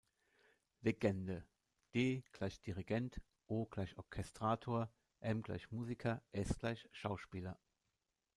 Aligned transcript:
Legende: 0.81 1.45
D=Dirigent, 1.93 3.19
O=Orchestrator, 3.49 4.89
M=Musiker, 5.21 6.23
S=Schauspieler 6.33 7.55